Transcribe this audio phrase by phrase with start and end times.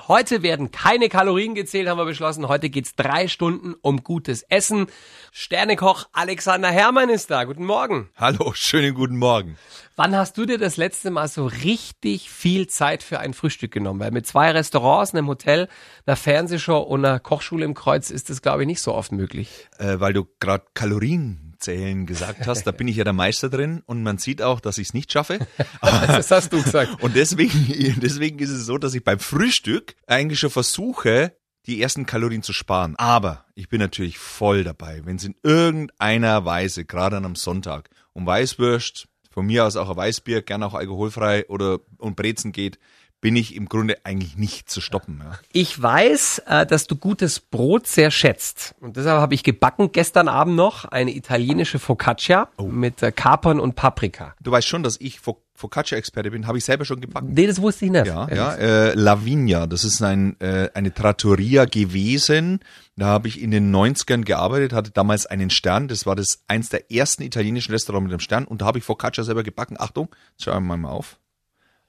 [0.00, 2.48] Heute werden keine Kalorien gezählt, haben wir beschlossen.
[2.48, 4.88] Heute geht's drei Stunden um gutes Essen.
[5.30, 7.44] Sternekoch Alexander Herrmann ist da.
[7.44, 8.10] Guten Morgen.
[8.16, 9.56] Hallo, schönen guten Morgen.
[9.94, 14.00] Wann hast du dir das letzte Mal so richtig viel Zeit für ein Frühstück genommen?
[14.00, 15.68] Weil mit zwei Restaurants, einem Hotel,
[16.06, 19.68] einer Fernsehshow und einer Kochschule im Kreuz ist das, glaube ich, nicht so oft möglich.
[19.78, 23.82] Äh, weil du gerade Kalorien zählen gesagt hast, da bin ich ja der Meister drin
[23.86, 25.38] und man sieht auch, dass ich es nicht schaffe.
[25.80, 27.02] das hast du gesagt.
[27.02, 32.06] Und deswegen, deswegen ist es so, dass ich beim Frühstück eigentlich schon versuche, die ersten
[32.06, 32.94] Kalorien zu sparen.
[32.96, 37.90] Aber ich bin natürlich voll dabei, wenn es in irgendeiner Weise, gerade an einem Sonntag,
[38.12, 42.78] um Weißwürst, von mir aus auch ein Weißbier, gern auch alkoholfrei oder um Brezen geht,
[43.24, 45.22] bin ich im Grunde eigentlich nicht zu stoppen.
[45.24, 45.38] Ja.
[45.54, 48.74] Ich weiß, äh, dass du gutes Brot sehr schätzt.
[48.82, 52.64] Und deshalb habe ich gebacken gestern Abend noch eine italienische Focaccia oh.
[52.64, 54.34] mit äh, Kapern und Paprika.
[54.42, 55.20] Du weißt schon, dass ich
[55.54, 57.32] Focaccia-Experte bin, habe ich selber schon gebacken.
[57.32, 58.04] Nee, das wusste ich nicht.
[58.04, 62.60] Ja, ja äh, Lavinia, das ist ein, äh, eine Trattoria gewesen.
[62.96, 65.88] Da habe ich in den 90ern gearbeitet, hatte damals einen Stern.
[65.88, 68.44] Das war das eins der ersten italienischen Restaurants mit einem Stern.
[68.44, 69.76] Und da habe ich Focaccia selber gebacken.
[69.80, 71.16] Achtung, schauen wir mal auf.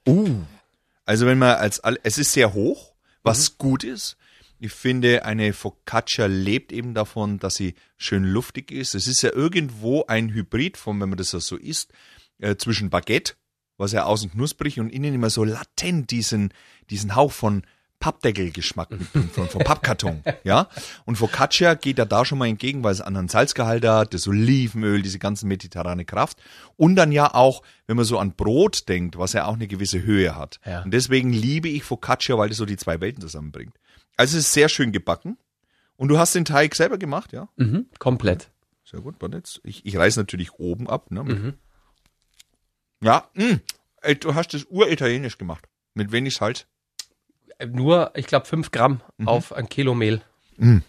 [0.08, 0.36] Uh,
[1.06, 3.54] also wenn man als, es ist sehr hoch, was mhm.
[3.58, 4.16] gut ist.
[4.58, 8.94] Ich finde, eine Focaccia lebt eben davon, dass sie schön luftig ist.
[8.94, 11.92] Es ist ja irgendwo ein Hybrid von, wenn man das so isst,
[12.38, 13.34] äh, zwischen Baguette,
[13.76, 16.52] was ja außen knusprig und innen immer so latent diesen,
[16.90, 17.62] diesen Hauch von
[17.98, 20.68] Pappdeckelgeschmack mitbringt, von, von Pappkarton, ja.
[21.04, 25.02] Und Focaccia geht ja da schon mal entgegen, weil es anderen Salzgehalt hat, das Olivenöl,
[25.02, 26.38] diese ganzen mediterrane Kraft.
[26.76, 30.02] Und dann ja auch, wenn man so an Brot denkt, was ja auch eine gewisse
[30.02, 30.60] Höhe hat.
[30.64, 30.82] Ja.
[30.82, 33.74] Und deswegen liebe ich Focaccia, weil das so die zwei Welten zusammenbringt.
[34.16, 35.36] Also es ist sehr schön gebacken.
[35.96, 37.48] Und du hast den Teig selber gemacht, ja?
[37.56, 38.50] Mhm, komplett.
[38.84, 39.60] Sehr gut, warte jetzt.
[39.64, 41.24] Ich, ich reiß natürlich oben ab, ne?
[41.24, 41.54] Mhm.
[43.02, 43.60] Ja, mh.
[44.20, 45.66] du hast das uritalienisch gemacht.
[45.94, 46.66] Mit wenig Salz
[47.64, 49.28] nur, ich glaube, fünf Gramm mhm.
[49.28, 50.22] auf ein Kilo Mehl.
[50.56, 50.82] Mhm.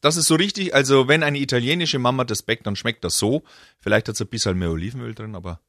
[0.00, 3.42] Das ist so richtig, also wenn eine italienische Mama das backt, dann schmeckt das so.
[3.80, 5.60] Vielleicht hat es ein bisschen mehr Olivenöl drin, aber.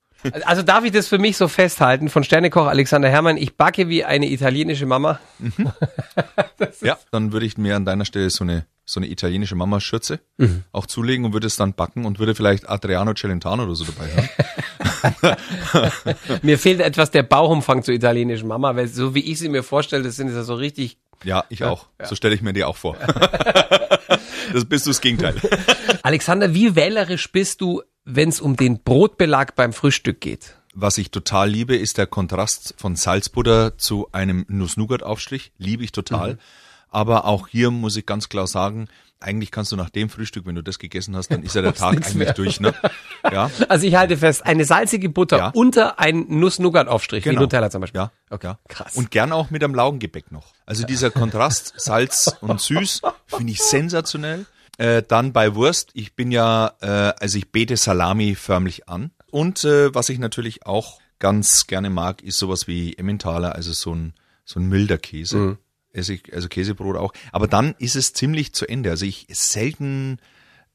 [0.43, 4.03] Also darf ich das für mich so festhalten von Sternekoch Alexander Herrmann, ich backe wie
[4.03, 5.19] eine italienische Mama.
[5.39, 5.71] Mhm.
[6.81, 10.63] ja, dann würde ich mir an deiner Stelle so eine so eine italienische Mama-Schürze mhm.
[10.71, 14.09] auch zulegen und würde es dann backen und würde vielleicht Adriano Celentano oder so dabei
[14.15, 14.29] haben.
[16.41, 20.03] mir fehlt etwas der Bauchumfang zur italienischen Mama, weil so wie ich sie mir vorstelle,
[20.03, 20.97] das sind ja so richtig.
[21.23, 21.87] Ja, ich auch.
[21.99, 22.05] Ja.
[22.05, 22.95] So stelle ich mir die auch vor.
[24.53, 25.35] das bist du das Gegenteil.
[26.03, 30.55] Alexander, wie wählerisch bist du, wenn es um den Brotbelag beim Frühstück geht?
[30.73, 35.51] Was ich total liebe, ist der Kontrast von Salzbutter zu einem Nuss-Nougat-Aufstrich.
[35.57, 36.33] Liebe ich total.
[36.33, 36.39] Mhm.
[36.89, 38.87] Aber auch hier muss ich ganz klar sagen,
[39.19, 41.73] eigentlich kannst du nach dem Frühstück, wenn du das gegessen hast, dann ist ja der
[41.75, 42.33] Tag eigentlich mehr.
[42.33, 42.59] durch.
[42.59, 42.73] Ne?
[43.31, 43.51] Ja.
[43.67, 45.51] Also ich halte fest, eine salzige Butter ja.
[45.53, 47.35] unter ein Nuss-Nougat-Aufstrich, genau.
[47.35, 47.99] wie Nutella zum Beispiel.
[47.99, 48.53] Ja, okay.
[48.69, 48.95] krass.
[48.95, 50.53] Und gern auch mit einem Laugengebäck noch.
[50.65, 54.45] Also dieser Kontrast Salz und Süß finde ich sensationell.
[54.77, 56.87] Äh, dann bei Wurst, ich bin ja, äh,
[57.19, 59.11] also ich bete Salami förmlich an.
[59.31, 63.93] Und äh, was ich natürlich auch ganz gerne mag, ist sowas wie Emmentaler, also so
[63.93, 64.13] ein,
[64.45, 65.37] so ein milder Käse.
[65.37, 65.57] Mhm
[65.91, 67.13] esse ich, also Käsebrot auch.
[67.31, 68.89] Aber dann ist es ziemlich zu Ende.
[68.91, 70.19] Also ich selten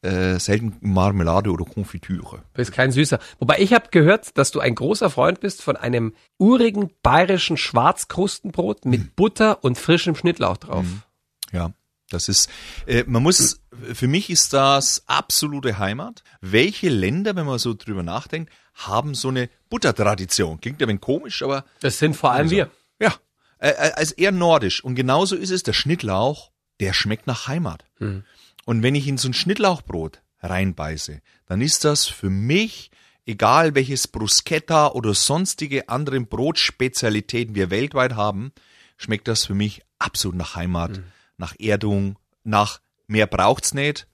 [0.05, 2.37] äh, selten Marmelade oder Konfitüre.
[2.37, 3.19] Du bist kein Süßer.
[3.39, 8.85] Wobei ich habe gehört, dass du ein großer Freund bist von einem urigen bayerischen Schwarzkrustenbrot
[8.85, 9.11] mit mhm.
[9.17, 10.85] Butter und frischem Schnittlauch drauf.
[10.85, 11.03] Mhm.
[11.53, 11.73] Ja,
[12.11, 12.51] das ist,
[12.87, 13.61] äh, man muss,
[13.95, 16.23] für mich ist das absolute Heimat.
[16.43, 20.61] Welche Länder, wenn man so drüber nachdenkt, haben so eine Buttertradition?
[20.61, 21.65] Klingt ja ein wenig komisch, aber.
[21.81, 22.71] Das sind vor allem also, wir.
[23.01, 23.15] Ja,
[23.65, 24.85] äh, äh, als eher nordisch.
[24.85, 27.87] Und genauso ist es, der Schnittlauch, der schmeckt nach Heimat.
[27.97, 28.23] Hm.
[28.67, 32.91] Und wenn ich in so ein Schnittlauchbrot reinbeiße, dann ist das für mich,
[33.25, 38.53] egal welches Bruschetta oder sonstige anderen Brotspezialitäten wir weltweit haben,
[38.99, 41.05] schmeckt das für mich absolut nach Heimat, hm.
[41.39, 44.07] nach Erdung, nach mehr braucht's nicht.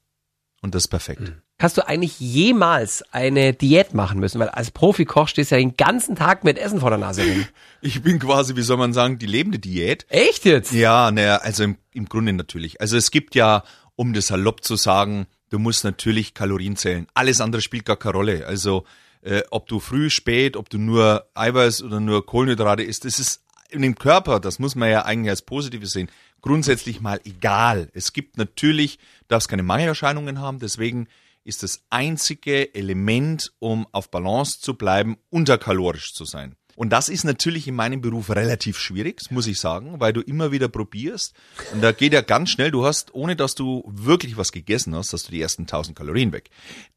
[0.63, 1.27] Und das ist perfekt.
[1.27, 1.43] Hm.
[1.61, 4.41] Hast du eigentlich jemals eine Diät machen müssen?
[4.41, 7.47] Weil als Profikoch stehst du ja den ganzen Tag mit Essen vor der Nase rum.
[7.83, 10.05] Ich bin quasi, wie soll man sagen, die lebende Diät.
[10.09, 10.73] Echt jetzt?
[10.73, 12.81] Ja, naja, also im, im Grunde natürlich.
[12.81, 13.63] Also es gibt ja,
[13.97, 17.07] um das salopp zu sagen, du musst natürlich Kalorien zählen.
[17.15, 18.47] Alles andere spielt gar keine Rolle.
[18.47, 18.85] Also
[19.23, 23.43] äh, ob du früh, spät, ob du nur Eiweiß oder nur Kohlenhydrate isst, das ist
[23.71, 26.11] in dem Körper, das muss man ja eigentlich als Positives sehen,
[26.41, 27.89] grundsätzlich mal egal.
[27.93, 28.99] Es gibt natürlich,
[29.29, 31.07] darfst keine Mangelerscheinungen haben, deswegen
[31.45, 36.57] ist das einzige Element, um auf Balance zu bleiben, unterkalorisch zu sein.
[36.77, 40.51] Und das ist natürlich in meinem Beruf relativ schwierig, muss ich sagen, weil du immer
[40.51, 41.35] wieder probierst.
[41.75, 45.13] Und da geht ja ganz schnell, du hast, ohne dass du wirklich was gegessen hast,
[45.13, 46.49] hast du die ersten 1000 Kalorien weg.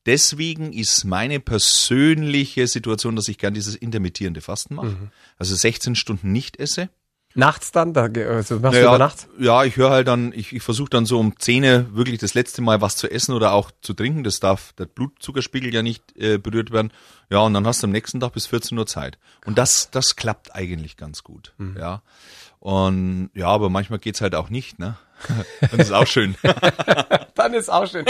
[0.05, 4.91] Deswegen ist meine persönliche Situation, dass ich gern dieses intermittierende Fasten mache.
[4.91, 5.11] Mhm.
[5.37, 6.89] Also 16 Stunden nicht esse
[7.35, 7.93] Nachts dann?
[7.93, 9.27] Da, also machst du Naja, über Nacht?
[9.39, 12.61] Ja, ich höre halt dann, ich, ich versuche dann so um 10 wirklich das letzte
[12.61, 14.23] Mal was zu essen oder auch zu trinken.
[14.23, 16.91] Das darf der Blutzuckerspiegel ja nicht äh, berührt werden.
[17.29, 19.17] Ja, und dann hast du am nächsten Tag bis 14 Uhr Zeit.
[19.45, 21.53] Und das, das klappt eigentlich ganz gut.
[21.77, 22.03] Ja.
[22.59, 24.95] Und ja, aber manchmal geht's halt auch nicht, ne?
[25.71, 26.35] Dann ist auch schön.
[27.35, 28.05] Dann ist auch schön.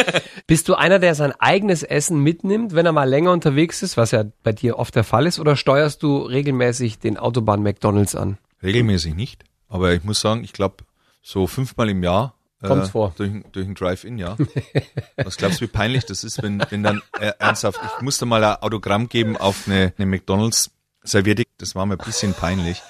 [0.48, 4.12] Bist du einer, der sein eigenes Essen mitnimmt, wenn er mal länger unterwegs ist, was
[4.12, 8.38] ja bei dir oft der Fall ist, oder steuerst du regelmäßig den Autobahn McDonalds an?
[8.64, 9.44] Regelmäßig nicht.
[9.68, 10.78] Aber ich muss sagen, ich glaube,
[11.22, 13.14] so fünfmal im Jahr äh, Kommt's vor.
[13.18, 14.38] Durch, ein- durch ein Drive-In, ja.
[15.18, 18.42] Was glaubst du, wie peinlich das ist, wenn, wenn dann äh, ernsthaft, ich musste mal
[18.44, 20.72] ein Autogramm geben auf eine, eine McDonalds
[21.04, 22.82] Serviette, das war mir ein bisschen peinlich.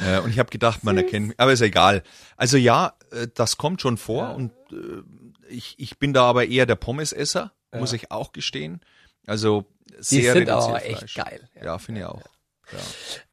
[0.00, 2.02] Äh, und ich habe gedacht, man erkennt mich, aber ist egal.
[2.36, 5.02] Also ja, äh, das kommt schon vor und äh,
[5.48, 8.80] ich, ich bin da aber eher der Pommesesser, muss ich auch gestehen.
[9.26, 9.64] Also
[9.98, 11.14] sehr sind reduziert aber echt Fleisch.
[11.14, 11.48] geil.
[11.62, 12.20] Ja, finde ich auch.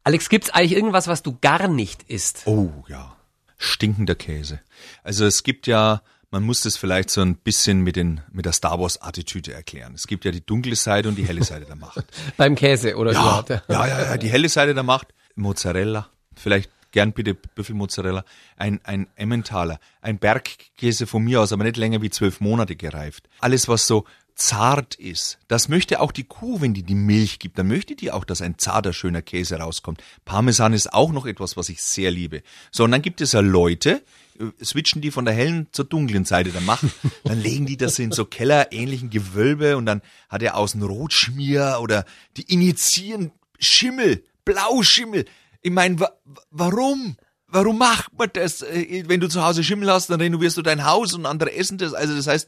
[0.10, 2.42] Alex, gibt's eigentlich irgendwas, was du gar nicht isst?
[2.48, 3.16] Oh ja,
[3.60, 4.60] stinkender Käse.
[5.04, 6.02] Also es gibt ja,
[6.32, 9.94] man muss das vielleicht so ein bisschen mit, den, mit der Star Wars Attitüde erklären.
[9.94, 12.04] Es gibt ja die dunkle Seite und die helle Seite der Macht.
[12.38, 13.50] Beim Käse oder Ja, überhaupt?
[13.52, 15.10] ja, ja, ja, die helle Seite der Macht.
[15.36, 18.26] Mozzarella, vielleicht gern bitte Büffelmozzarella,
[18.58, 23.30] ein, ein Emmentaler, ein Bergkäse von mir aus, aber nicht länger wie zwölf Monate gereift.
[23.42, 24.06] Alles, was so
[24.40, 28.12] zart ist, das möchte auch die Kuh, wenn die die Milch gibt, dann möchte die
[28.12, 30.02] auch, dass ein zarter, schöner Käse rauskommt.
[30.26, 32.42] Parmesan ist auch noch etwas, was ich sehr liebe.
[32.72, 34.02] So, und dann gibt es ja Leute,
[34.40, 36.86] äh, switchen die von der hellen zur dunklen Seite der Macht,
[37.26, 42.06] dann legen die das in so kellerähnlichen Gewölbe und dann hat er außen Rotschmier oder
[42.38, 45.26] die initiieren Schimmel, Blauschimmel.
[45.62, 46.12] Ich meine, wa
[46.50, 47.18] warum?
[47.52, 48.62] Warum macht man das?
[48.62, 51.78] Äh, Wenn du zu Hause Schimmel hast, dann renovierst du dein Haus und andere essen
[51.78, 51.94] das.
[51.94, 52.48] Also das heißt,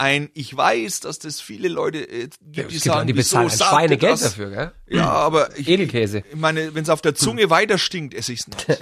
[0.00, 3.50] ein, ich weiß, dass das viele Leute äh, gibt, die Es gibt sagen, die bezahlen
[3.50, 4.22] sagt Schweinegeld das?
[4.22, 4.72] dafür, gell?
[4.88, 6.24] Ja, aber ich, Edelkäse.
[6.28, 8.66] ich meine, wenn es auf der Zunge weiter stinkt, esse ich's nicht.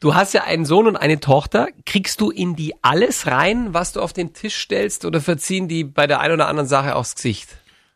[0.00, 1.68] Du hast ja einen Sohn und eine Tochter.
[1.86, 5.84] Kriegst du in die alles rein, was du auf den Tisch stellst, oder verziehen die
[5.84, 7.48] bei der einen oder anderen Sache aufs Gesicht?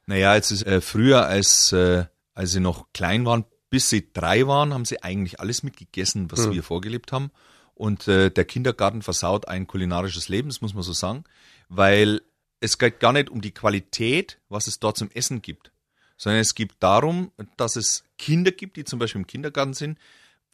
[0.07, 2.05] Naja, als es, äh, früher, als, äh,
[2.35, 6.49] als sie noch klein waren, bis sie drei waren, haben sie eigentlich alles mitgegessen, was
[6.53, 7.33] wir vorgelebt haben.
[7.75, 11.25] Und äh, der Kindergarten versaut ein kulinarisches Leben, das muss man so sagen,
[11.69, 12.23] weil
[12.61, 15.73] es geht gar nicht um die Qualität, was es dort zum Essen gibt,
[16.17, 19.99] sondern es geht darum, dass es Kinder gibt, die zum Beispiel im Kindergarten sind,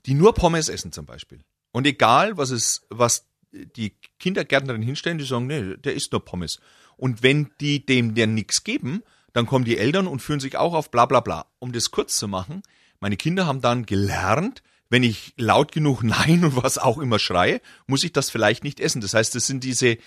[0.07, 1.41] die nur Pommes essen zum Beispiel.
[1.71, 6.61] Und egal, was es, was die Kindergärtnerin hinstellen, die sagen, nee, der isst nur Pommes.
[6.97, 10.75] Und wenn die dem der nichts geben, dann kommen die Eltern und führen sich auch
[10.75, 11.47] auf bla bla bla.
[11.59, 12.63] Um das kurz zu machen,
[13.01, 17.61] meine Kinder haben dann gelernt, wenn ich laut genug Nein und was auch immer schreie,
[17.87, 19.01] muss ich das vielleicht nicht essen.
[19.01, 19.99] Das heißt, das sind diese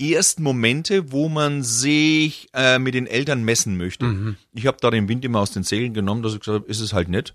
[0.00, 4.36] ersten Momente, wo man sich äh, mit den Eltern messen möchte.
[4.52, 6.80] Ich habe da den Wind immer aus den Segeln genommen, dass ich gesagt habe, ist
[6.80, 7.34] es halt nicht.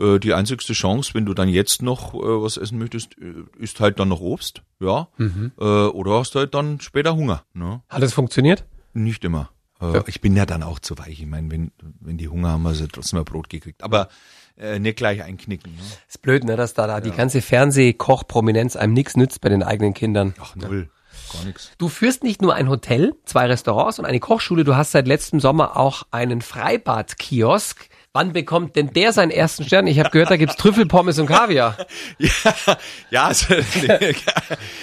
[0.00, 3.80] Äh, die einzigste Chance, wenn du dann jetzt noch äh, was essen möchtest, äh, ist
[3.80, 5.08] halt dann noch Obst, ja.
[5.18, 7.42] Äh, oder hast halt dann später Hunger.
[7.52, 7.82] Ne?
[7.88, 8.64] Hat das funktioniert?
[8.94, 9.50] Nicht immer.
[9.80, 11.20] Äh, Ich bin ja dann auch zu weich.
[11.20, 13.82] Ich meine, wenn, wenn die Hunger haben, haben sie trotzdem mal Brot gekriegt.
[13.82, 14.08] Aber
[14.56, 15.72] äh, nicht gleich einknicken.
[15.72, 15.80] Ne?
[16.08, 19.94] Ist blöd, ne, dass da, da die ganze Fernsehkoch-Prominenz einem nichts nützt bei den eigenen
[19.94, 20.34] Kindern.
[20.40, 20.88] Ach, null.
[21.32, 21.70] Gar nichts.
[21.78, 25.40] Du führst nicht nur ein Hotel, zwei Restaurants und eine Kochschule, du hast seit letztem
[25.40, 27.88] Sommer auch einen Freibad-Kiosk.
[28.12, 29.86] Wann bekommt denn der seinen ersten Stern?
[29.86, 31.76] Ich habe gehört, da gibt's Trüffelpommes und Kaviar.
[32.18, 32.54] Ja,
[33.10, 33.54] ja also,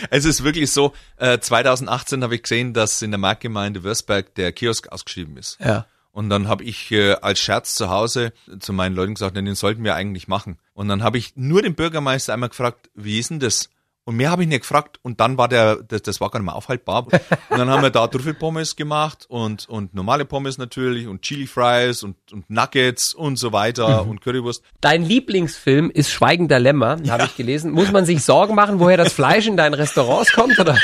[0.09, 4.51] es ist wirklich so, äh, 2018 habe ich gesehen, dass in der Marktgemeinde Würzberg der
[4.51, 5.57] Kiosk ausgeschrieben ist.
[5.59, 5.85] Ja.
[6.15, 9.83] Und dann habe ich äh, als Scherz zu Hause zu meinen Leuten gesagt, den sollten
[9.83, 10.57] wir eigentlich machen.
[10.73, 13.69] Und dann habe ich nur den Bürgermeister einmal gefragt, wie ist denn das?
[14.07, 14.99] Und mehr habe ich nicht gefragt.
[15.01, 17.07] Und dann war der, das, das war gar nicht mehr aufhaltbar.
[17.49, 22.03] Und dann haben wir da Trüffelpommes gemacht und, und normale Pommes natürlich und Chili Fries
[22.03, 24.63] und, und Nuggets und so weiter und Currywurst.
[24.79, 27.71] Dein Lieblingsfilm ist Schweigender Lämmer, habe ich gelesen.
[27.71, 30.59] Muss man sich Sorgen machen, woher das Fleisch in deinen Restaurants kommt?
[30.59, 30.77] Oder?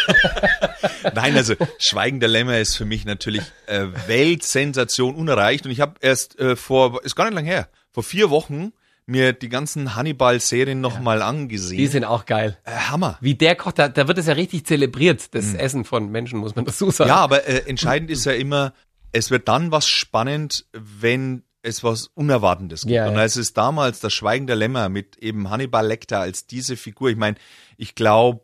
[1.14, 5.66] Nein, also Schweigen der Lämmer ist für mich natürlich äh, Weltsensation unerreicht.
[5.66, 8.74] Und ich habe erst äh, vor, ist gar nicht lang her, vor vier Wochen
[9.12, 11.78] mir die ganzen Hannibal-Serien nochmal angesehen.
[11.78, 12.58] Die sind auch geil.
[12.64, 13.18] äh, Hammer.
[13.22, 16.56] Wie der kocht, da, da wird es ja richtig zelebriert, das Essen von Menschen, muss
[16.56, 17.10] man dazu sagen.
[17.10, 18.74] Ja, aber äh, entscheidend ist ja immer,
[19.12, 22.94] es wird dann was spannend, wenn es was Unerwartendes gibt.
[22.94, 23.20] Ja, und ja.
[23.20, 27.18] als es damals das Schweigen der Lämmer mit eben Hannibal Lecter als diese Figur, ich
[27.18, 27.38] meine,
[27.78, 28.42] ich glaube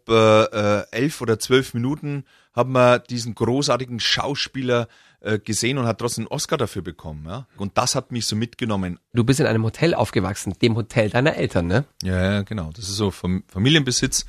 [0.92, 2.26] äh, äh, elf oder zwölf Minuten
[2.58, 4.88] haben wir diesen großartigen Schauspieler
[5.22, 7.26] äh, gesehen und hat trotzdem einen Oscar dafür bekommen.
[7.28, 7.46] Ja?
[7.58, 9.00] Und das hat mich so mitgenommen.
[9.14, 11.86] Du bist in einem Hotel aufgewachsen, dem Hotel deiner Eltern, ne?
[12.02, 12.72] Ja, ja, genau.
[12.76, 14.26] Das ist so Fam Familienbesitz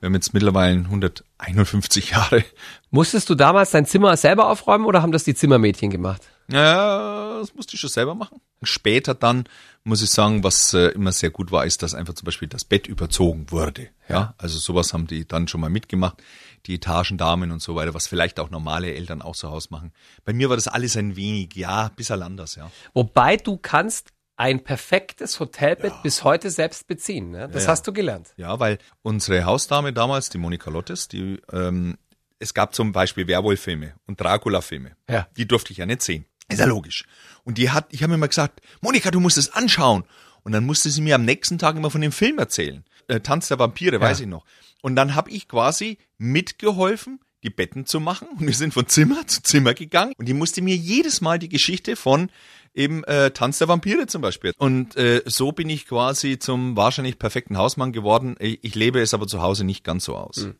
[0.00, 2.44] Wir haben jetzt mittlerweile 151 Jahre.
[2.90, 6.22] Musstest du damals dein Zimmer selber aufräumen oder haben das die Zimmermädchen gemacht?
[6.48, 8.40] Ja, das musste ich schon selber machen.
[8.62, 9.44] Später dann
[9.86, 12.64] muss ich sagen, was äh, immer sehr gut war, ist, dass einfach zum Beispiel das
[12.64, 13.88] Bett überzogen wurde.
[14.08, 16.22] Ja, also sowas haben die dann schon mal mitgemacht,
[16.66, 19.92] die Etagendamen und so weiter, was vielleicht auch normale Eltern auch zu Hause machen.
[20.24, 22.70] Bei mir war das alles ein wenig, ja, bisschen anders, ja.
[22.94, 26.00] Wobei du kannst ein perfektes Hotelbett ja.
[26.02, 27.30] bis heute selbst beziehen.
[27.30, 27.48] Ne?
[27.48, 28.34] Das ja, hast du gelernt.
[28.36, 31.96] Ja, weil unsere Hausdame damals, die Monika Lottes, die ähm,
[32.38, 34.96] es gab zum Beispiel Werwolf-Filme und Dracula-Filme.
[35.08, 35.26] Ja.
[35.36, 36.26] Die durfte ich ja nicht sehen.
[36.48, 37.04] Ist ja logisch.
[37.44, 40.04] Und die hat, ich habe mir immer gesagt, Monika, du musst es anschauen.
[40.42, 42.84] Und dann musste sie mir am nächsten Tag immer von dem Film erzählen.
[43.08, 44.00] Äh, Tanz der Vampire, ja.
[44.00, 44.44] weiß ich noch.
[44.80, 48.28] Und dann habe ich quasi mitgeholfen, die Betten zu machen.
[48.38, 50.12] Und wir sind von Zimmer zu Zimmer gegangen.
[50.16, 52.30] Und die musste mir jedes Mal die Geschichte von
[52.74, 54.52] eben äh, Tanz der Vampire zum Beispiel.
[54.58, 58.36] Und äh, so bin ich quasi zum wahrscheinlich perfekten Hausmann geworden.
[58.38, 60.36] Ich, ich lebe es aber zu Hause nicht ganz so aus.
[60.36, 60.54] Mhm.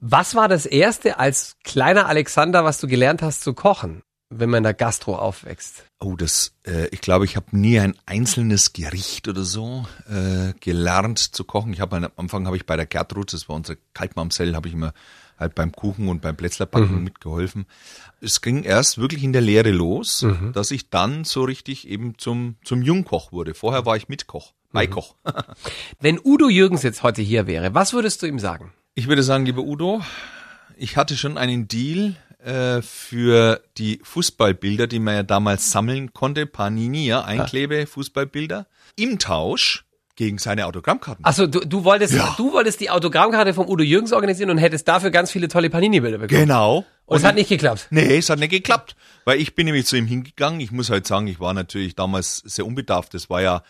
[0.00, 4.02] Was war das erste als kleiner Alexander, was du gelernt hast zu kochen,
[4.38, 5.84] wenn man in der Gastro aufwächst?
[6.00, 11.18] Oh, das, äh, ich glaube, ich habe nie ein einzelnes Gericht oder so äh, gelernt
[11.18, 11.72] zu kochen.
[11.72, 14.74] Ich habe am Anfang habe ich bei der Gertrud, das war unsere Kaltmamsell, habe ich
[14.74, 14.92] immer
[15.38, 17.04] halt beim Kuchen und beim Plätzlerbacken mhm.
[17.04, 17.66] mitgeholfen.
[18.20, 20.52] Es ging erst wirklich in der Lehre los, mhm.
[20.52, 23.54] dass ich dann so richtig eben zum, zum Jungkoch wurde.
[23.54, 25.14] Vorher war ich Mitkoch, Beikoch.
[25.24, 25.32] Mhm.
[26.00, 28.72] Wenn Udo Jürgens jetzt heute hier wäre, was würdest du ihm sagen?
[28.94, 30.02] Ich würde sagen, lieber Udo,
[30.76, 32.16] ich hatte schon einen Deal
[32.46, 38.68] äh, für die Fußballbilder, die man ja damals sammeln konnte, Panini, ja, Einklebe, Fußballbilder.
[38.94, 39.84] Im Tausch
[40.14, 41.24] gegen seine Autogrammkarten.
[41.24, 42.34] Achso, du, du wolltest, ja.
[42.36, 46.18] du wolltest die Autogrammkarte vom Udo Jürgens organisieren und hättest dafür ganz viele tolle Panini-Bilder
[46.18, 46.40] bekommen.
[46.40, 46.78] Genau.
[46.78, 47.88] Und, und es hat nicht geklappt.
[47.90, 48.94] Nee, es hat nicht geklappt.
[49.24, 50.60] Weil ich bin nämlich zu ihm hingegangen.
[50.60, 53.12] Ich muss halt sagen, ich war natürlich damals sehr unbedarft.
[53.12, 53.62] Das war ja,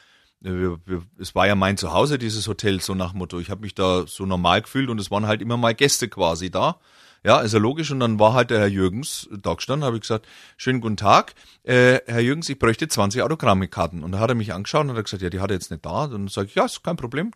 [1.18, 3.40] es war ja mein Zuhause, dieses Hotel, so nach Motto.
[3.40, 6.50] Ich habe mich da so normal gefühlt und es waren halt immer mal Gäste quasi
[6.50, 6.78] da.
[7.26, 7.90] Ja, ist ja logisch.
[7.90, 11.34] Und dann war halt der Herr Jürgens da gestanden, habe ich gesagt, schönen guten Tag,
[11.64, 14.04] äh, Herr Jürgens, ich bräuchte 20 Autogrammkarten.
[14.04, 15.84] Und da hat er mich angeschaut und hat gesagt, ja, die hat er jetzt nicht
[15.84, 16.04] da.
[16.04, 17.32] Und dann sage ich, ja, ist kein Problem,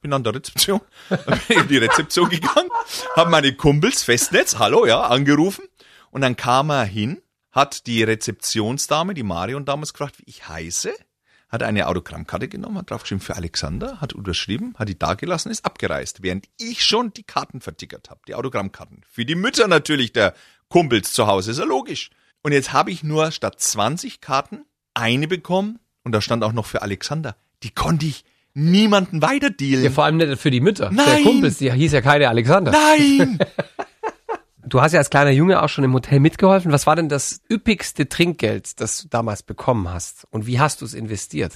[0.00, 0.80] bin an der Rezeption.
[1.48, 2.70] bin in die Rezeption gegangen,
[3.16, 5.66] habe meine Kumpels, Festnetz, hallo, ja, angerufen.
[6.10, 7.20] Und dann kam er hin,
[7.52, 10.94] hat die Rezeptionsdame, die Marion damals gefragt, wie ich heiße
[11.54, 16.22] hat eine Autogrammkarte genommen, hat draufgeschrieben für Alexander, hat unterschrieben, hat die dagelassen, ist abgereist,
[16.22, 19.02] während ich schon die Karten vertickert habe, die Autogrammkarten.
[19.08, 20.34] Für die Mütter natürlich der
[20.68, 22.10] Kumpels zu Hause, ist ja logisch.
[22.42, 26.66] Und jetzt habe ich nur statt 20 Karten eine bekommen und da stand auch noch
[26.66, 27.36] für Alexander.
[27.62, 29.84] Die konnte ich niemanden weiterdealen.
[29.84, 30.90] Ja, vor allem nicht für die Mütter.
[30.92, 31.06] Nein.
[31.06, 32.72] Der Kumpels, die hieß ja keine Alexander.
[32.72, 33.38] Nein!
[34.66, 36.72] Du hast ja als kleiner Junge auch schon im Hotel mitgeholfen.
[36.72, 40.26] Was war denn das üppigste Trinkgeld, das du damals bekommen hast?
[40.30, 41.52] Und wie hast du es investiert?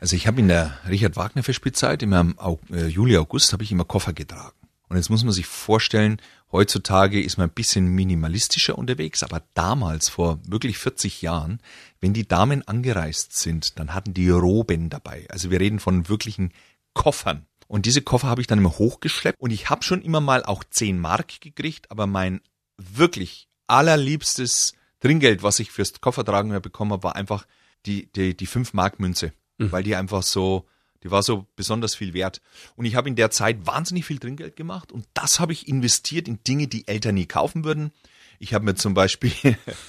[0.00, 3.84] Also ich habe in der Richard Wagner Festspielzeit, im äh, Juli, August, habe ich immer
[3.84, 4.56] Koffer getragen.
[4.88, 6.20] Und jetzt muss man sich vorstellen,
[6.52, 11.60] heutzutage ist man ein bisschen minimalistischer unterwegs, aber damals, vor wirklich 40 Jahren,
[12.00, 15.26] wenn die Damen angereist sind, dann hatten die Roben dabei.
[15.28, 16.52] Also wir reden von wirklichen
[16.94, 17.46] Koffern.
[17.68, 20.62] Und diese Koffer habe ich dann immer hochgeschleppt und ich habe schon immer mal auch
[20.64, 22.40] 10 Mark gekriegt, aber mein
[22.76, 27.46] wirklich allerliebstes Trinkgeld, was ich fürs Koffertragen bekommen habe, war einfach
[27.84, 29.72] die, die, die 5 Mark Münze, mhm.
[29.72, 30.66] weil die einfach so,
[31.02, 32.40] die war so besonders viel wert.
[32.76, 36.28] Und ich habe in der Zeit wahnsinnig viel Trinkgeld gemacht und das habe ich investiert
[36.28, 37.92] in Dinge, die Eltern nie kaufen würden.
[38.38, 39.32] Ich habe mir zum Beispiel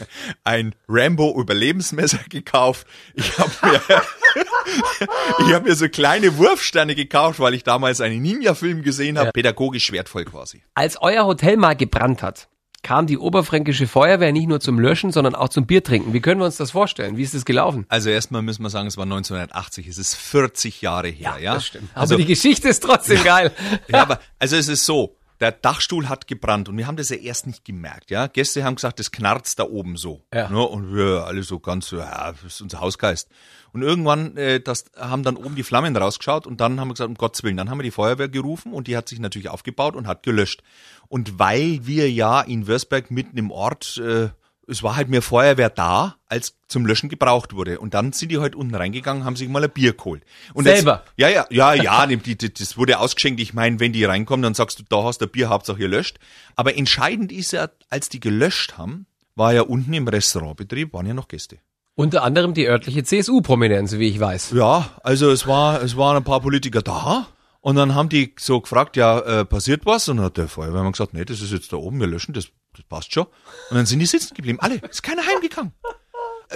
[0.43, 2.87] ein Rambo Überlebensmesser gekauft.
[3.13, 3.81] Ich habe mir,
[5.47, 9.27] ich habe mir so kleine Wurfsterne gekauft, weil ich damals einen Ninja-Film gesehen habe.
[9.27, 9.31] Ja.
[9.31, 10.61] Pädagogisch wertvoll quasi.
[10.73, 12.47] Als euer Hotel mal gebrannt hat,
[12.83, 16.13] kam die oberfränkische Feuerwehr nicht nur zum Löschen, sondern auch zum Biertrinken.
[16.13, 17.17] Wie können wir uns das vorstellen?
[17.17, 17.85] Wie ist das gelaufen?
[17.89, 21.37] Also erstmal müssen wir sagen, es war 1980, es ist 40 Jahre her, ja?
[21.37, 21.53] ja?
[21.55, 21.89] Das stimmt.
[21.93, 23.51] Also aber die Geschichte ist trotzdem geil.
[23.89, 27.17] Ja, aber also es ist so, der Dachstuhl hat gebrannt und wir haben das ja
[27.17, 28.27] erst nicht gemerkt, ja.
[28.27, 30.23] Gäste haben gesagt, das knarzt da oben so.
[30.33, 30.49] Ja.
[30.49, 30.61] Ne?
[30.61, 33.29] Und wir alle so ganz so, ja, das ist unser Hausgeist.
[33.73, 37.09] Und irgendwann, äh, das haben dann oben die Flammen rausgeschaut und dann haben wir gesagt,
[37.09, 39.95] um Gottes Willen, dann haben wir die Feuerwehr gerufen und die hat sich natürlich aufgebaut
[39.95, 40.63] und hat gelöscht.
[41.07, 44.29] Und weil wir ja in Würzberg mitten im Ort äh,
[44.67, 47.79] es war halt mehr Feuerwehr da, als zum Löschen gebraucht wurde.
[47.79, 50.23] Und dann sind die halt unten reingegangen, haben sich mal ein Bier geholt.
[50.53, 51.03] Und Selber?
[51.15, 52.05] Jetzt, ja, ja, ja, ja,
[52.59, 53.39] das wurde ausgeschenkt.
[53.39, 55.87] Ich meine, wenn die reinkommen, dann sagst du, da hast du ein Bier, Hauptsache ihr
[55.87, 56.17] löscht.
[56.55, 61.13] Aber entscheidend ist ja, als die gelöscht haben, war ja unten im Restaurantbetrieb, waren ja
[61.13, 61.59] noch Gäste.
[61.95, 64.51] Unter anderem die örtliche CSU-Prominenz, wie ich weiß.
[64.51, 67.27] Ja, also es war, es waren ein paar Politiker da.
[67.67, 70.07] Und dann haben die so gefragt, ja, äh, passiert was?
[70.07, 72.47] Und dann hat der Feuerwehrmann gesagt, nee, das ist jetzt da oben, wir löschen das
[72.71, 73.25] das passt schon.
[73.25, 74.75] Und dann sind die sitzen geblieben, alle.
[74.75, 75.73] Ist keiner heimgegangen.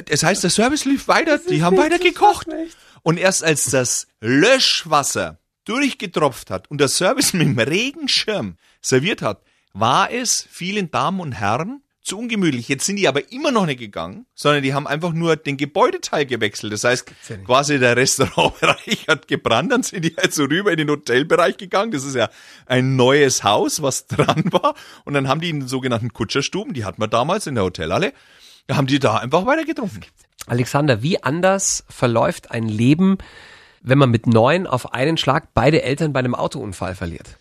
[0.05, 2.47] Das heißt, der Service lief weiter, die haben weiter gekocht.
[3.03, 9.43] Und erst als das Löschwasser durchgetropft hat und der Service mit dem Regenschirm serviert hat,
[9.73, 12.67] war es vielen Damen und Herren zu ungemütlich.
[12.67, 16.25] Jetzt sind die aber immer noch nicht gegangen, sondern die haben einfach nur den Gebäudeteil
[16.25, 16.73] gewechselt.
[16.73, 20.77] Das heißt, ja quasi der Restaurantbereich hat gebrannt, dann sind die halt so rüber in
[20.77, 21.91] den Hotelbereich gegangen.
[21.91, 22.29] Das ist ja
[22.65, 24.75] ein neues Haus, was dran war.
[25.05, 28.13] Und dann haben die in den sogenannten Kutscherstuben, die hatten wir damals in der Hotelhalle,
[28.67, 30.01] da haben die da einfach weiter getrunken.
[30.47, 33.17] Alexander, wie anders verläuft ein Leben,
[33.81, 37.37] wenn man mit neun auf einen Schlag beide Eltern bei einem Autounfall verliert?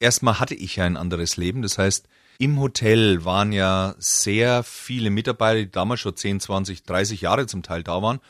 [0.00, 1.62] Erstmal hatte ich ja ein anderes Leben.
[1.62, 7.20] Das heißt, im Hotel waren ja sehr viele Mitarbeiter, die damals schon 10, 20, 30
[7.20, 8.20] Jahre zum Teil da waren.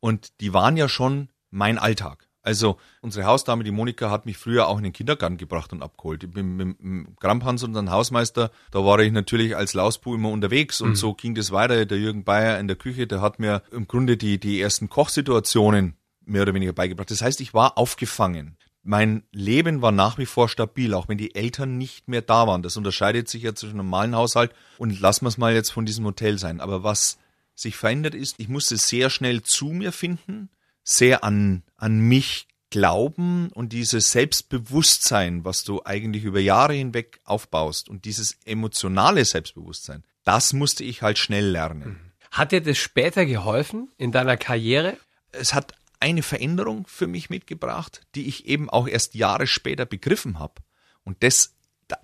[0.00, 2.28] Und die waren ja schon mein Alltag.
[2.42, 6.22] Also unsere Hausdame, die Monika, hat mich früher auch in den Kindergarten gebracht und abgeholt.
[6.34, 10.90] Mit, mit, mit Gramphans, unseren Hausmeister, da war ich natürlich als Lausbu immer unterwegs und
[10.90, 10.96] mhm.
[10.96, 11.84] so ging das weiter.
[11.84, 15.96] Der Jürgen Bayer in der Küche, der hat mir im Grunde die, die ersten Kochsituationen
[16.24, 17.10] mehr oder weniger beigebracht.
[17.10, 18.56] Das heißt, ich war aufgefangen
[18.88, 22.62] mein Leben war nach wie vor stabil, auch wenn die Eltern nicht mehr da waren.
[22.62, 25.84] Das unterscheidet sich ja zwischen einem normalen Haushalt und lassen wir es mal jetzt von
[25.84, 26.62] diesem Hotel sein.
[26.62, 27.18] Aber was
[27.54, 30.48] sich verändert ist, ich musste sehr schnell zu mir finden,
[30.84, 37.90] sehr an, an mich glauben und dieses Selbstbewusstsein, was du eigentlich über Jahre hinweg aufbaust
[37.90, 42.12] und dieses emotionale Selbstbewusstsein, das musste ich halt schnell lernen.
[42.30, 44.96] Hat dir das später geholfen in deiner Karriere?
[45.30, 50.38] Es hat eine Veränderung für mich mitgebracht, die ich eben auch erst Jahre später begriffen
[50.38, 50.62] habe.
[51.04, 51.54] Und das,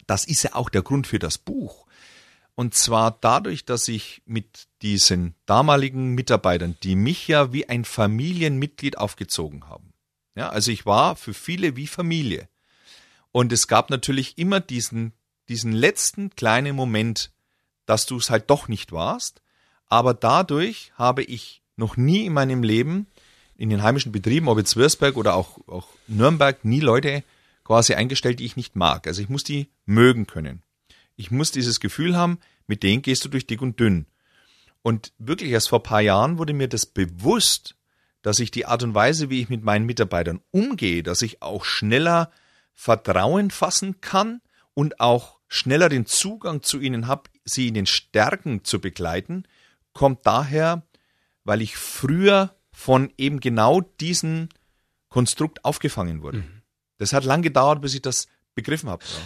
[0.06, 1.86] das ist ja auch der Grund für das Buch.
[2.54, 8.96] Und zwar dadurch, dass ich mit diesen damaligen Mitarbeitern, die mich ja wie ein Familienmitglied
[8.98, 9.92] aufgezogen haben.
[10.36, 12.48] Ja, also ich war für viele wie Familie.
[13.32, 15.12] Und es gab natürlich immer diesen,
[15.48, 17.32] diesen letzten kleinen Moment,
[17.86, 19.42] dass du es halt doch nicht warst.
[19.86, 23.08] Aber dadurch habe ich noch nie in meinem Leben
[23.56, 27.23] in den heimischen Betrieben, ob jetzt Würzberg oder auch, auch Nürnberg, nie Leute
[27.64, 29.06] quasi eingestellt, die ich nicht mag.
[29.06, 30.62] Also ich muss die mögen können.
[31.16, 34.06] Ich muss dieses Gefühl haben, mit denen gehst du durch dick und dünn.
[34.82, 37.75] Und wirklich erst vor paar Jahren wurde mir das bewusst,
[38.23, 41.64] dass ich die Art und Weise, wie ich mit meinen Mitarbeitern umgehe, dass ich auch
[41.64, 42.30] schneller
[42.73, 44.40] Vertrauen fassen kann
[44.75, 49.44] und auch schneller den Zugang zu ihnen habe, sie in den Stärken zu begleiten,
[49.92, 50.83] kommt daher,
[51.44, 54.48] weil ich früher von eben genau diesem
[55.08, 56.38] Konstrukt aufgefangen wurde.
[56.38, 56.62] Mhm.
[56.98, 59.04] Das hat lang gedauert, bis ich das begriffen habe.
[59.04, 59.20] Ja.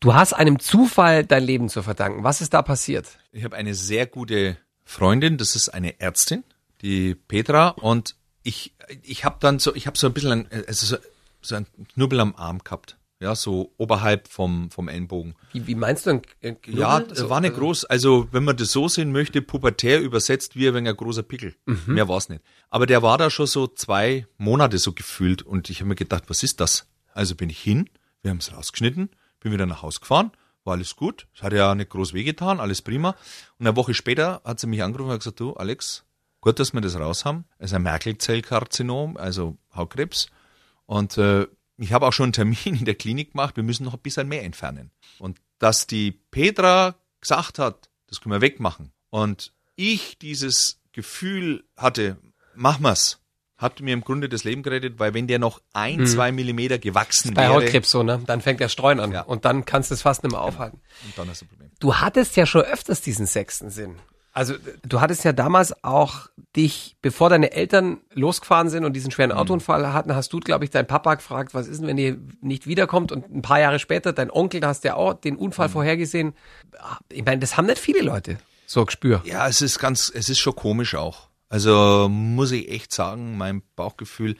[0.00, 2.24] Du hast einem Zufall dein Leben zu verdanken.
[2.24, 3.18] Was ist da passiert?
[3.32, 6.44] Ich habe eine sehr gute Freundin, das ist eine Ärztin,
[6.82, 10.86] die Petra, und ich, ich habe dann so, ich habe so ein bisschen, ein, also
[10.86, 10.96] so,
[11.40, 15.34] so ein Knubbel am Arm gehabt ja, so oberhalb vom, vom Ellenbogen.
[15.52, 16.78] Wie, wie meinst du ein Knubbel?
[16.78, 17.84] Ja, so, war nicht also groß.
[17.86, 21.54] Also, wenn man das so sehen möchte, pubertär übersetzt wie ein, ein großer Pickel.
[21.64, 21.82] Mhm.
[21.86, 22.42] Mehr war's nicht.
[22.68, 26.24] Aber der war da schon so zwei Monate so gefühlt und ich habe mir gedacht,
[26.28, 26.86] was ist das?
[27.14, 27.88] Also bin ich hin,
[28.22, 29.08] wir haben es rausgeschnitten,
[29.40, 30.30] bin wieder nach Hause gefahren,
[30.64, 31.26] war alles gut.
[31.34, 33.16] Es hat ja nicht groß wehgetan, alles prima.
[33.58, 36.04] Und eine Woche später hat sie mich angerufen und gesagt, du, Alex,
[36.42, 37.46] gut, dass wir das raus haben.
[37.58, 40.26] Es ist ein Merkelzellkarzinom, also Hautkrebs.
[40.84, 43.94] Und äh, ich habe auch schon einen Termin in der Klinik gemacht, wir müssen noch
[43.94, 44.90] ein bisschen mehr entfernen.
[45.18, 48.92] Und dass die Petra gesagt hat, das können wir wegmachen.
[49.10, 52.18] Und ich dieses Gefühl hatte,
[52.54, 53.20] mach mal's,
[53.56, 56.06] hat mir im Grunde das Leben gerettet, weil wenn der noch ein, hm.
[56.06, 57.54] zwei Millimeter gewachsen Bei wäre.
[57.54, 58.22] Bei Hautkrebs so, ne?
[58.26, 59.12] Dann fängt der Streuen an.
[59.12, 59.22] Ja.
[59.22, 60.48] Und dann kannst du es fast nicht mehr genau.
[60.48, 60.80] aufhalten.
[61.04, 61.70] Und dann hast du ein Problem.
[61.80, 63.96] Du hattest ja schon öfters diesen sechsten Sinn.
[64.34, 69.30] Also du hattest ja damals auch dich, bevor deine Eltern losgefahren sind und diesen schweren
[69.30, 69.36] mhm.
[69.36, 72.66] Autounfall hatten, hast du, glaube ich, deinen Papa gefragt, was ist denn, wenn ihr nicht
[72.66, 73.12] wiederkommt?
[73.12, 75.72] Und ein paar Jahre später, dein Onkel, da hast du ja auch den Unfall mhm.
[75.72, 76.32] vorhergesehen.
[77.12, 79.24] Ich meine, das haben nicht viele Leute so gespürt.
[79.24, 81.28] Ja, es ist ganz, es ist schon komisch auch.
[81.48, 84.34] Also muss ich echt sagen, mein Bauchgefühl,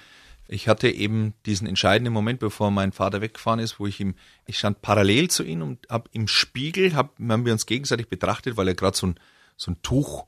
[0.49, 4.59] ich hatte eben diesen entscheidenden Moment, bevor mein Vater weggefahren ist, wo ich ihm, ich
[4.59, 8.67] stand parallel zu ihm und hab im Spiegel, hab, haben wir uns gegenseitig betrachtet, weil
[8.67, 9.15] er gerade so ein
[9.57, 10.27] so ein Tuch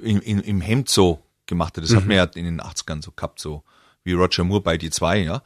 [0.00, 1.84] in, in, im Hemd so gemacht hat.
[1.84, 1.96] Das mhm.
[1.96, 3.64] hat man ja in den 80ern so gehabt, so
[4.04, 5.42] wie Roger Moore bei die zwei, ja.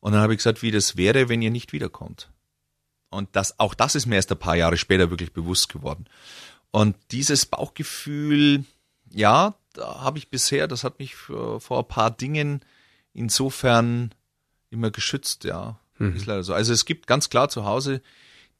[0.00, 2.30] Und dann habe ich gesagt, wie das wäre, wenn ihr nicht wiederkommt.
[3.10, 6.06] Und das, auch das ist mir erst ein paar Jahre später wirklich bewusst geworden.
[6.70, 8.64] Und dieses Bauchgefühl,
[9.10, 12.60] ja, da habe ich bisher, das hat mich vor, vor ein paar Dingen
[13.12, 14.14] insofern
[14.70, 15.78] immer geschützt, ja.
[15.98, 16.14] Mhm.
[16.14, 16.52] Ist leider so.
[16.52, 18.02] Also es gibt ganz klar zu Hause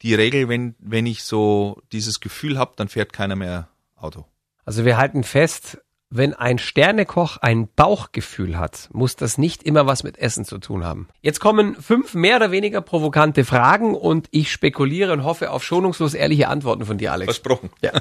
[0.02, 4.24] die Regel, wenn, wenn ich so dieses Gefühl habe, dann fährt keiner mehr Auto.
[4.64, 5.78] Also wir halten fest,
[6.08, 10.84] wenn ein Sternekoch ein Bauchgefühl hat, muss das nicht immer was mit Essen zu tun
[10.84, 11.08] haben.
[11.20, 16.14] Jetzt kommen fünf mehr oder weniger provokante Fragen und ich spekuliere und hoffe auf schonungslos
[16.14, 17.26] ehrliche Antworten von dir, Alex.
[17.26, 17.70] Versprochen.
[17.80, 17.92] Ja.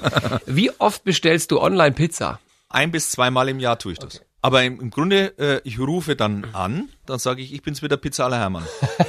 [0.46, 2.40] Wie oft bestellst du online Pizza?
[2.70, 4.18] Ein bis zweimal im Jahr tue ich das.
[4.18, 4.26] Okay.
[4.46, 7.98] Aber im, im Grunde, äh, ich rufe dann an, dann sage ich, ich bin's wieder
[7.98, 8.64] Pizzaler Hermann.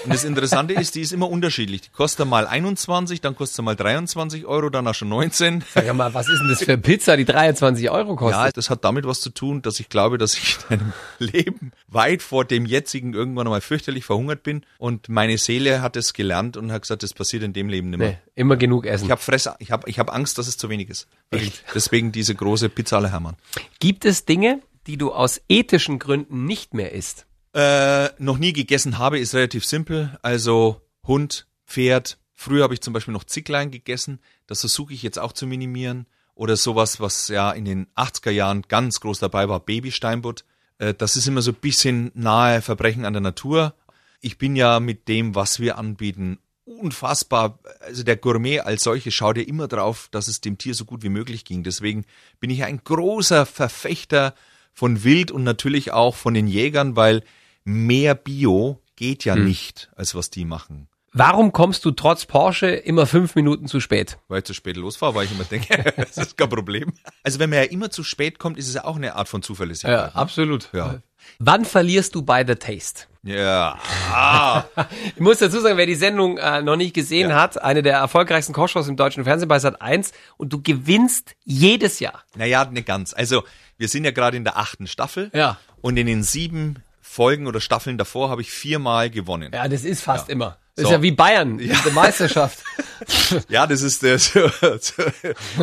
[0.04, 1.82] Und das Interessante ist, die ist immer unterschiedlich.
[1.82, 5.62] Die kostet mal 21, dann kostet sie mal 23 Euro, dann auch schon 19.
[5.74, 8.44] Sag mal, was ist denn das für eine Pizza, die 23 Euro kostet?
[8.46, 11.72] Ja, das hat damit was zu tun, dass ich glaube, dass ich in meinem Leben
[11.88, 14.64] weit vor dem jetzigen irgendwann einmal fürchterlich verhungert bin.
[14.78, 17.98] Und meine Seele hat es gelernt und hat gesagt, das passiert in dem Leben nicht
[17.98, 18.08] mehr.
[18.08, 19.04] Nee, immer genug essen.
[19.04, 21.08] Ich habe Fress, ich habe ich hab Angst, dass es zu wenig ist.
[21.30, 21.62] Echt?
[21.74, 23.36] Deswegen diese große Pizzaler Hermann.
[23.80, 27.26] Gibt es Dinge, die du aus ethischen Gründen nicht mehr isst?
[27.54, 30.18] Äh, noch nie gegessen habe, ist relativ simpel.
[30.22, 32.18] Also Hund, Pferd.
[32.34, 34.20] Früher habe ich zum Beispiel noch Zicklein gegessen.
[34.46, 36.06] Das versuche ich jetzt auch zu minimieren.
[36.34, 40.44] Oder sowas, was ja in den 80er Jahren ganz groß dabei war, Babysteinbutt.
[40.78, 43.74] Äh, das ist immer so ein bisschen nahe Verbrechen an der Natur.
[44.20, 49.38] Ich bin ja mit dem, was wir anbieten, unfassbar, also der Gourmet als solche schaut
[49.38, 51.62] ja immer drauf, dass es dem Tier so gut wie möglich ging.
[51.62, 52.04] Deswegen
[52.40, 54.34] bin ich ein großer Verfechter
[54.76, 57.22] von Wild und natürlich auch von den Jägern, weil
[57.64, 59.46] mehr Bio geht ja hm.
[59.46, 60.88] nicht, als was die machen.
[61.14, 64.18] Warum kommst du trotz Porsche immer fünf Minuten zu spät?
[64.28, 66.92] Weil ich zu spät losfahre, weil ich immer denke, das ist kein Problem.
[67.22, 69.40] Also wenn man ja immer zu spät kommt, ist es ja auch eine Art von
[69.40, 70.12] Zuverlässigkeit.
[70.12, 70.68] Ja, absolut.
[70.74, 71.00] Ja.
[71.38, 73.04] Wann verlierst du bei The Taste?
[73.22, 73.78] Ja.
[74.12, 74.64] Ah.
[75.14, 77.40] ich muss dazu sagen, wer die Sendung äh, noch nicht gesehen ja.
[77.40, 81.98] hat, eine der erfolgreichsten Kochshows im deutschen Fernsehen bei Sat 1 und du gewinnst jedes
[81.98, 82.24] Jahr.
[82.36, 83.14] Naja, nicht ganz.
[83.14, 83.42] Also
[83.78, 85.30] wir sind ja gerade in der achten Staffel.
[85.34, 85.58] Ja.
[85.80, 89.52] Und in den sieben Folgen oder Staffeln davor habe ich viermal gewonnen.
[89.54, 90.32] Ja, das ist fast ja.
[90.32, 90.58] immer.
[90.74, 90.88] Das so.
[90.90, 91.74] ist ja wie Bayern ja.
[91.82, 92.62] der Meisterschaft.
[93.48, 95.02] ja, das ist so, so,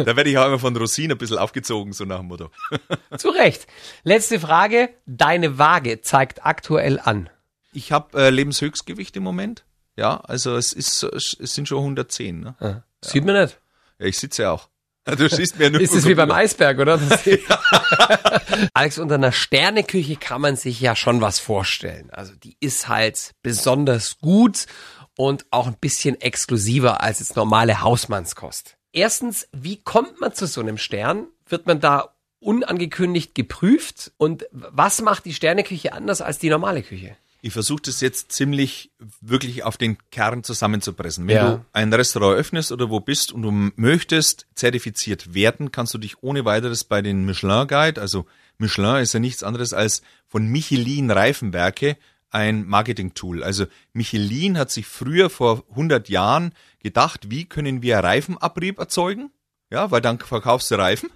[0.04, 2.50] da werde ich auch immer von Rosin ein bisschen aufgezogen, so nach dem Motto.
[3.18, 3.68] Zu Recht.
[4.04, 4.90] Letzte Frage.
[5.06, 7.30] Deine Waage zeigt aktuell an.
[7.74, 9.66] Ich habe äh, Lebenshöchstgewicht im Moment.
[9.96, 12.40] Ja, also es ist, es sind schon 110.
[12.40, 12.56] Ne?
[12.60, 12.84] Ja.
[13.02, 13.60] Sieht man nicht.
[14.00, 14.70] Ja, ich sitze ja auch.
[15.18, 15.82] Du siehst mir nur.
[15.82, 17.00] Ist es wie beim Eisberg, oder?
[18.74, 22.10] Alex, unter einer Sterneküche kann man sich ja schon was vorstellen.
[22.12, 24.66] Also die ist halt besonders gut
[25.18, 28.78] und auch ein bisschen exklusiver als jetzt normale Hausmannskost.
[28.94, 31.28] Erstens, wie kommt man zu so einem Stern?
[31.48, 34.12] Wird man da unangekündigt geprüft?
[34.18, 37.18] Und was macht die Sterneküche anders als die normale Küche?
[37.46, 41.28] Ich versuche das jetzt ziemlich wirklich auf den Kern zusammenzupressen.
[41.28, 41.52] Wenn ja.
[41.56, 46.24] du ein Restaurant öffnest oder wo bist und du möchtest zertifiziert werden, kannst du dich
[46.24, 48.26] ohne weiteres bei den Michelin Guide, also
[48.60, 51.98] Michelin ist ja nichts anderes als von Michelin Reifenwerke
[52.30, 53.44] ein Marketing-Tool.
[53.44, 59.32] Also Michelin hat sich früher vor 100 Jahren gedacht, wie können wir Reifenabrieb erzeugen?
[59.70, 61.10] Ja, weil dann verkaufst du Reifen.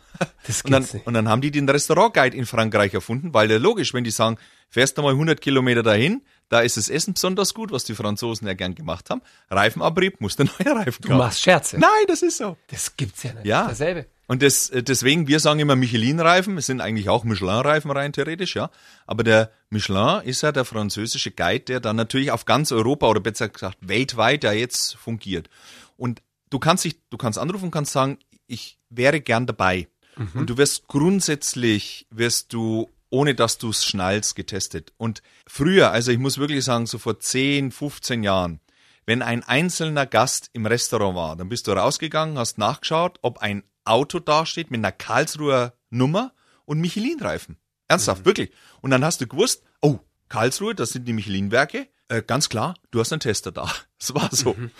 [0.45, 1.07] Das und, dann, nicht.
[1.07, 4.37] und dann haben die den Restaurant-Guide in Frankreich erfunden, weil ja logisch, wenn die sagen,
[4.69, 8.47] fährst du mal 100 Kilometer dahin, da ist das Essen besonders gut, was die Franzosen
[8.47, 9.21] ja gern gemacht haben.
[9.49, 11.11] Reifenabrieb, musst du neue Reifen kaufen.
[11.11, 11.77] Du machst Scherze.
[11.77, 12.57] Nein, das ist so.
[12.67, 13.45] Das gibt's ja nicht.
[13.45, 13.67] Ja.
[13.67, 14.05] Dasselbe.
[14.27, 18.55] Und das, äh, deswegen, wir sagen immer Michelin-Reifen, es sind eigentlich auch Michelin-Reifen rein theoretisch,
[18.55, 18.69] ja.
[19.05, 23.19] Aber der Michelin ist ja der französische Guide, der dann natürlich auf ganz Europa oder
[23.19, 25.49] besser gesagt weltweit ja jetzt fungiert.
[25.95, 29.87] Und du kannst dich, du kannst anrufen, kannst sagen, ich wäre gern dabei.
[30.17, 30.41] Mhm.
[30.41, 34.93] Und du wirst grundsätzlich, wirst du ohne dass du es schnallst, getestet.
[34.97, 38.59] Und früher, also ich muss wirklich sagen, so vor 10, 15 Jahren,
[39.05, 43.63] wenn ein einzelner Gast im Restaurant war, dann bist du rausgegangen, hast nachgeschaut, ob ein
[43.85, 46.33] Auto dasteht mit einer Karlsruher Nummer
[46.65, 47.57] und Michelin-Reifen.
[47.87, 48.25] Ernsthaft, mhm.
[48.25, 48.51] wirklich.
[48.81, 51.87] Und dann hast du gewusst, oh, Karlsruhe, das sind die Michelin-Werke.
[52.09, 53.71] Äh, ganz klar, du hast einen Tester da.
[53.99, 54.53] Das war so.
[54.53, 54.71] Mhm.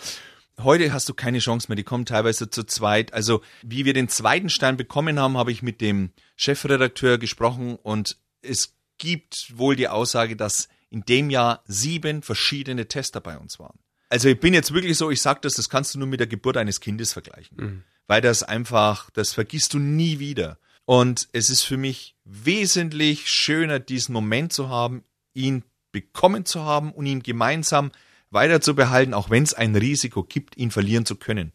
[0.60, 3.14] Heute hast du keine Chance mehr, die kommen teilweise zu zweit.
[3.14, 8.16] Also, wie wir den zweiten Stern bekommen haben, habe ich mit dem Chefredakteur gesprochen und
[8.42, 13.78] es gibt wohl die Aussage, dass in dem Jahr sieben verschiedene Tester bei uns waren.
[14.08, 16.26] Also ich bin jetzt wirklich so, ich sag das, das kannst du nur mit der
[16.26, 17.56] Geburt eines Kindes vergleichen.
[17.56, 17.82] Mhm.
[18.06, 20.58] Weil das einfach, das vergisst du nie wieder.
[20.86, 26.92] Und es ist für mich wesentlich schöner, diesen Moment zu haben, ihn bekommen zu haben
[26.92, 27.92] und ihn gemeinsam
[28.30, 31.52] weiter zu behalten, auch wenn es ein Risiko gibt, ihn verlieren zu können.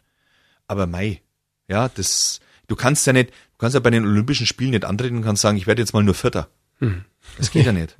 [0.67, 1.21] Aber Mai,
[1.67, 5.17] ja, das, du kannst ja nicht, du kannst ja bei den Olympischen Spielen nicht antreten
[5.17, 6.47] und kannst sagen, ich werde jetzt mal nur Vierter.
[6.79, 7.05] Hm.
[7.37, 7.95] Das geht ja nicht.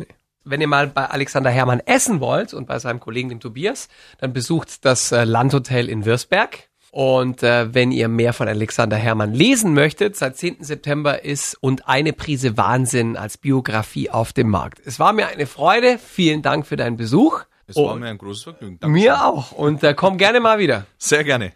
[0.45, 3.87] Wenn ihr mal bei Alexander Hermann essen wollt und bei seinem Kollegen, dem Tobias,
[4.19, 6.69] dann besucht das äh, Landhotel in Würzberg.
[6.91, 10.63] Und äh, wenn ihr mehr von Alexander Hermann lesen möchtet, seit 10.
[10.63, 14.79] September ist und eine Prise Wahnsinn als Biografie auf dem Markt.
[14.85, 15.97] Es war mir eine Freude.
[15.97, 17.45] Vielen Dank für deinen Besuch.
[17.65, 18.79] Es war mir ein großes Vergnügen.
[18.79, 19.05] Dankeschön.
[19.05, 19.51] Mir auch.
[19.53, 20.85] Und äh, komm gerne mal wieder.
[20.97, 21.53] Sehr gerne.